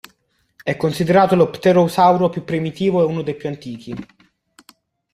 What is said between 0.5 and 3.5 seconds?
È considerato lo pterosauro più primitivo, e uno dei più